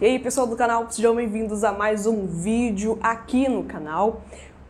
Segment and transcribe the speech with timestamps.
[0.00, 4.22] E aí, pessoal do canal, sejam bem-vindos a mais um vídeo aqui no canal.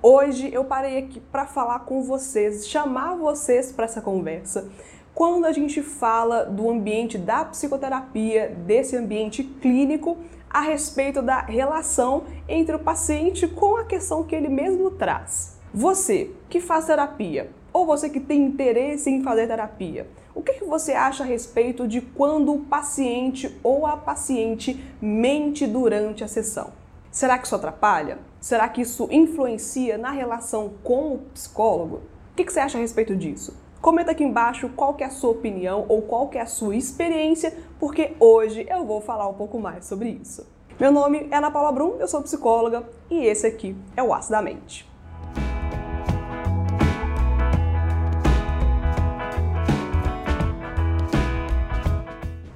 [0.03, 4.69] Hoje eu parei aqui para falar com vocês, chamar vocês para essa conversa.
[5.15, 10.19] Quando a gente fala do ambiente da psicoterapia, desse ambiente clínico,
[10.51, 15.59] a respeito da relação entre o paciente com a questão que ele mesmo traz.
[15.73, 20.65] Você que faz terapia, ou você que tem interesse em fazer terapia, o que, que
[20.65, 26.73] você acha a respeito de quando o paciente ou a paciente mente durante a sessão?
[27.11, 28.19] Será que isso atrapalha?
[28.41, 32.03] Será que isso influencia na relação com o psicólogo?
[32.33, 33.57] O que, que você acha a respeito disso?
[33.81, 38.17] Comenta aqui embaixo qual é a sua opinião ou qual é a sua experiência, porque
[38.19, 40.45] hoje eu vou falar um pouco mais sobre isso.
[40.81, 44.33] Meu nome é Ana Paula Brum, eu sou psicóloga e esse aqui é o Aço
[44.33, 44.94] da Mente.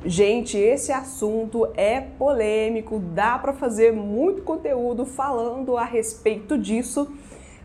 [0.09, 7.13] Gente, esse assunto é polêmico, dá para fazer muito conteúdo falando a respeito disso,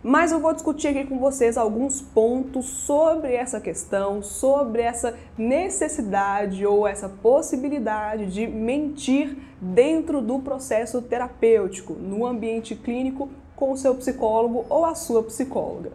[0.04, 6.66] mas eu vou discutir aqui com vocês alguns pontos sobre essa questão, sobre essa necessidade
[6.66, 13.96] ou essa possibilidade de mentir dentro do processo terapêutico, no ambiente clínico com o seu
[13.96, 15.94] psicólogo ou a sua psicóloga.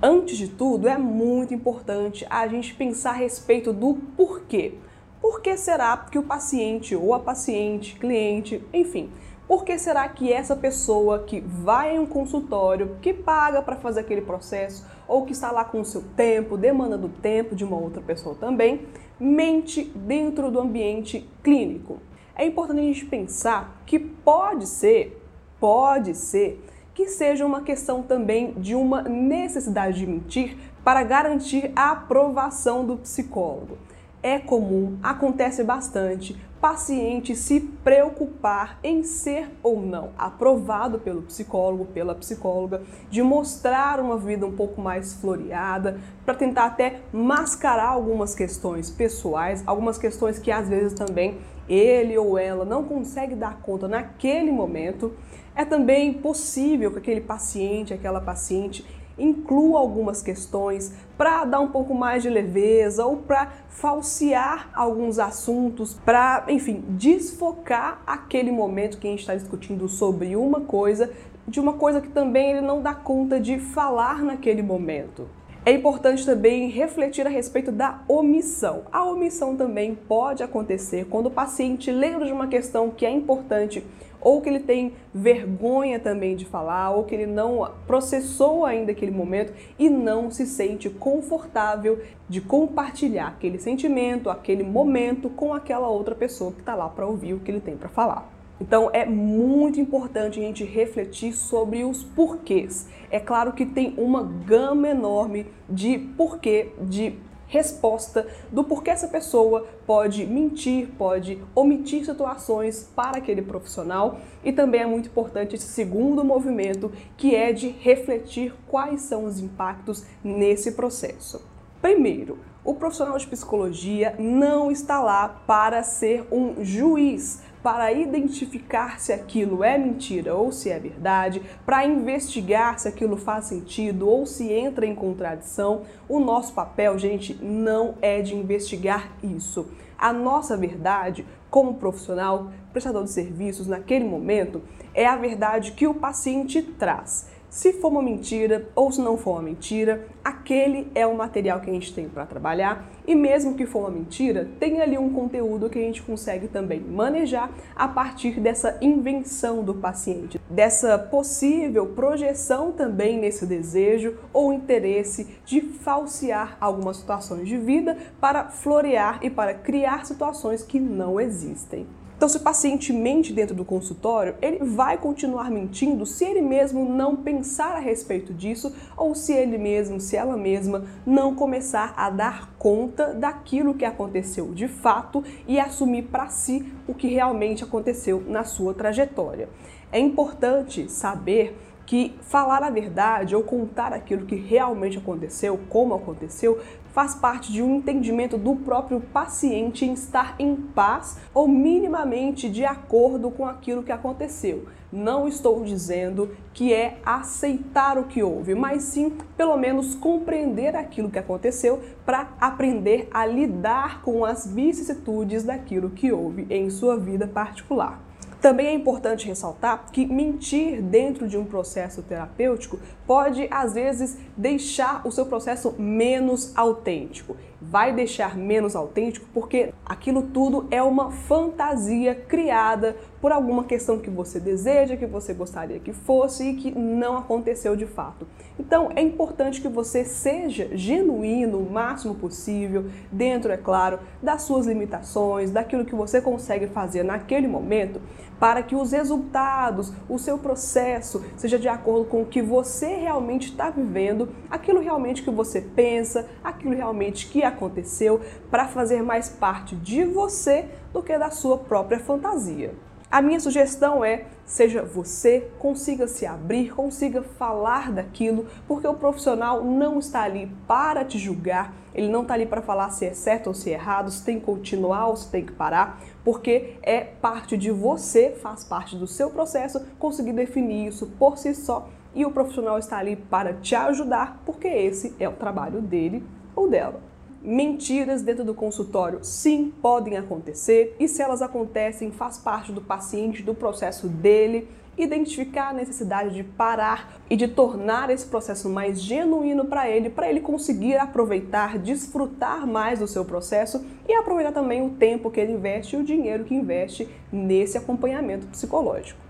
[0.00, 4.74] Antes de tudo, é muito importante a gente pensar a respeito do porquê.
[5.20, 9.10] Por que será que o paciente ou a paciente, cliente, enfim,
[9.48, 14.00] por que será que essa pessoa que vai em um consultório, que paga para fazer
[14.00, 17.76] aquele processo, ou que está lá com o seu tempo, demanda do tempo de uma
[17.76, 18.86] outra pessoa também,
[19.18, 21.98] mente dentro do ambiente clínico?
[22.36, 25.20] É importante a gente pensar que pode ser,
[25.58, 31.92] pode ser, que seja uma questão também de uma necessidade de mentir para garantir a
[31.92, 33.78] aprovação do psicólogo
[34.22, 42.14] é comum, acontece bastante, paciente se preocupar em ser ou não aprovado pelo psicólogo, pela
[42.14, 48.90] psicóloga, de mostrar uma vida um pouco mais floreada, para tentar até mascarar algumas questões
[48.90, 54.50] pessoais, algumas questões que às vezes também ele ou ela não consegue dar conta naquele
[54.50, 55.12] momento.
[55.54, 58.84] É também possível que aquele paciente, aquela paciente
[59.18, 65.94] inclua algumas questões para dar um pouco mais de leveza ou para falsear alguns assuntos,
[66.04, 71.10] para, enfim, desfocar aquele momento que a gente está discutindo sobre uma coisa
[71.46, 75.26] de uma coisa que também ele não dá conta de falar naquele momento.
[75.64, 78.84] É importante também refletir a respeito da omissão.
[78.92, 83.84] A omissão também pode acontecer quando o paciente lembra de uma questão que é importante
[84.20, 89.12] ou que ele tem vergonha também de falar, ou que ele não processou ainda aquele
[89.12, 96.14] momento e não se sente confortável de compartilhar aquele sentimento, aquele momento com aquela outra
[96.14, 98.38] pessoa que está lá para ouvir o que ele tem para falar.
[98.60, 102.88] Então é muito importante a gente refletir sobre os porquês.
[103.10, 107.14] É claro que tem uma gama enorme de porquê, de
[107.48, 114.82] resposta do porquê essa pessoa pode mentir, pode omitir situações para aquele profissional e também
[114.82, 120.72] é muito importante esse segundo movimento que é de refletir quais são os impactos nesse
[120.72, 121.42] processo.
[121.80, 129.12] Primeiro, o profissional de psicologia não está lá para ser um juiz, para identificar se
[129.12, 134.52] aquilo é mentira ou se é verdade, para investigar se aquilo faz sentido ou se
[134.52, 135.82] entra em contradição.
[136.08, 139.66] O nosso papel, gente, não é de investigar isso.
[139.98, 144.62] A nossa verdade, como profissional, prestador de serviços naquele momento,
[144.94, 147.28] é a verdade que o paciente traz.
[147.50, 151.70] Se for uma mentira ou se não for uma mentira, aquele é o material que
[151.70, 155.70] a gente tem para trabalhar e mesmo que for uma mentira, tem ali um conteúdo
[155.70, 162.70] que a gente consegue também manejar a partir dessa invenção do paciente, dessa possível projeção
[162.70, 169.54] também nesse desejo ou interesse de falsear algumas situações de vida para florear e para
[169.54, 171.86] criar situações que não existem.
[172.18, 176.84] Então, se o paciente mente dentro do consultório, ele vai continuar mentindo se ele mesmo
[176.84, 182.10] não pensar a respeito disso ou se ele mesmo, se ela mesma não começar a
[182.10, 188.20] dar conta daquilo que aconteceu de fato e assumir para si o que realmente aconteceu
[188.26, 189.48] na sua trajetória.
[189.92, 191.56] É importante saber
[191.88, 196.60] que falar a verdade ou contar aquilo que realmente aconteceu, como aconteceu,
[196.92, 202.62] faz parte de um entendimento do próprio paciente em estar em paz ou minimamente de
[202.62, 204.66] acordo com aquilo que aconteceu.
[204.92, 211.10] Não estou dizendo que é aceitar o que houve, mas sim, pelo menos, compreender aquilo
[211.10, 217.26] que aconteceu para aprender a lidar com as vicissitudes daquilo que houve em sua vida
[217.26, 218.07] particular.
[218.40, 225.04] Também é importante ressaltar que mentir dentro de um processo terapêutico pode, às vezes, deixar
[225.04, 227.36] o seu processo menos autêntico.
[227.60, 234.10] Vai deixar menos autêntico porque aquilo tudo é uma fantasia criada por alguma questão que
[234.10, 238.26] você deseja, que você gostaria que fosse e que não aconteceu de fato.
[238.58, 244.66] Então é importante que você seja genuíno o máximo possível, dentro, é claro, das suas
[244.66, 248.00] limitações, daquilo que você consegue fazer naquele momento,
[248.38, 253.48] para que os resultados, o seu processo seja de acordo com o que você realmente
[253.48, 258.20] está vivendo, aquilo realmente que você pensa, aquilo realmente que aconteceu,
[258.50, 262.87] para fazer mais parte de você do que da sua própria fantasia.
[263.10, 269.64] A minha sugestão é: seja você, consiga se abrir, consiga falar daquilo, porque o profissional
[269.64, 273.46] não está ali para te julgar, ele não está ali para falar se é certo
[273.46, 277.00] ou se é errado, se tem que continuar ou se tem que parar, porque é
[277.00, 282.26] parte de você, faz parte do seu processo conseguir definir isso por si só e
[282.26, 286.22] o profissional está ali para te ajudar, porque esse é o trabalho dele
[286.54, 287.00] ou dela.
[287.40, 293.44] Mentiras dentro do consultório, sim, podem acontecer e se elas acontecem, faz parte do paciente,
[293.44, 294.68] do processo dele.
[294.96, 300.28] Identificar a necessidade de parar e de tornar esse processo mais genuíno para ele, para
[300.28, 305.52] ele conseguir aproveitar, desfrutar mais do seu processo e aproveitar também o tempo que ele
[305.52, 309.27] investe e o dinheiro que investe nesse acompanhamento psicológico.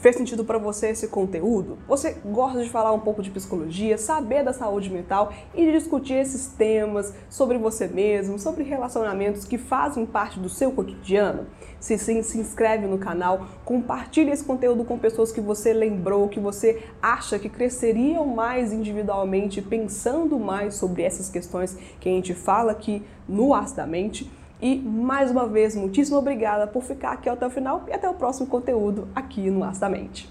[0.00, 1.76] Fez sentido para você esse conteúdo?
[1.86, 6.14] Você gosta de falar um pouco de psicologia, saber da saúde mental e de discutir
[6.14, 11.48] esses temas sobre você mesmo, sobre relacionamentos que fazem parte do seu cotidiano?
[11.78, 16.40] Se sim, se inscreve no canal, compartilhe esse conteúdo com pessoas que você lembrou, que
[16.40, 22.72] você acha que cresceriam mais individualmente, pensando mais sobre essas questões que a gente fala
[22.72, 24.39] aqui no Acidamente.
[24.60, 28.14] E mais uma vez, muitíssimo obrigada por ficar aqui até o final e até o
[28.14, 30.30] próximo conteúdo aqui no Astamente.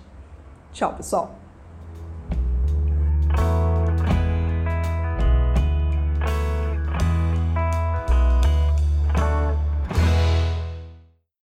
[0.72, 1.39] Tchau, pessoal!